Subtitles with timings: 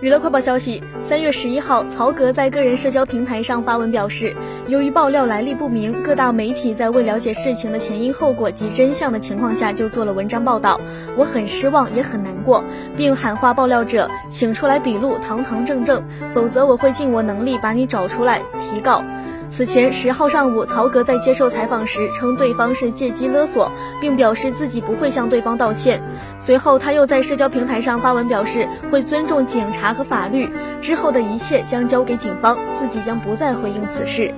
[0.00, 4.34] 娱乐快报消息：三月十一号，曹格在个人社交平台上发文表示，
[4.66, 10.80] 由于爆料来历不明，各大媒体在未了解事情的前因后果及真相的情况下就做了文章报道，
[11.18, 12.64] 我很失望也很难过，
[12.96, 19.04] 并喊话爆料者，请出来笔录，堂堂正正，否则我会尽我能力把你找出来提告。
[19.50, 26.00] 此前十号上午，曹格在接受采访时称对方是借机勒索，并表示自己不会向对方道歉。
[26.38, 30.48] 随后，他又在社交平台上发文表示会尊重警察和法律，
[30.80, 34.32] 之后的一切将交给警方，自己将不再回应此事。